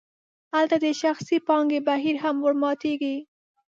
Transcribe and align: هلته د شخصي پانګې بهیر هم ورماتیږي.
هلته 0.53 0.75
د 0.85 0.87
شخصي 1.01 1.37
پانګې 1.47 1.79
بهیر 1.87 2.15
هم 2.23 2.35
ورماتیږي. 2.45 3.15